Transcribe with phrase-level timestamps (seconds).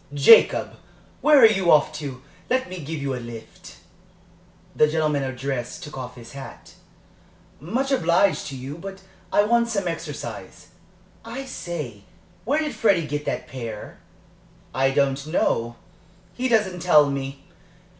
[0.15, 0.77] "Jacob,
[1.21, 2.23] where are you off to?
[2.49, 3.75] Let me give you a lift?"
[4.75, 6.73] The gentleman addressed took off his hat.
[7.59, 10.69] "Much obliged to you, but I want some exercise.
[11.23, 12.01] I say,
[12.45, 13.99] where did Freddie get that pair?"
[14.73, 15.75] "I don't know,
[16.33, 17.43] he doesn't tell me.